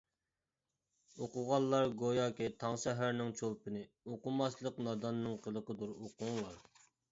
ئوقۇغانلار 1.25 1.93
گوياكى 1.99 2.47
تاڭ 2.63 2.79
سەھەرنىڭ 2.85 3.31
چولپىنى، 3.43 3.83
ئوقۇماسلىق 4.15 4.83
ناداننىڭ 4.89 5.39
قىلىقىدۇر، 5.47 5.97
ئوقۇڭلار. 5.97 6.61